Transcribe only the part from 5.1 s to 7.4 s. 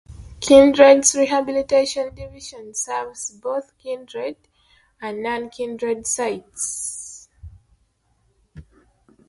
non-Kindred sites.